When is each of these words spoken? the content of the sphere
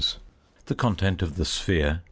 the 0.65 0.73
content 0.73 1.21
of 1.21 1.35
the 1.35 1.45
sphere 1.45 1.99